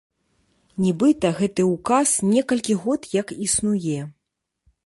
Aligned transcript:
Нібыта 0.85 1.31
гэты 1.41 1.67
ўказ 1.73 2.09
некалькі 2.33 2.79
год 2.87 3.01
як 3.21 3.37
існуе. 3.49 3.99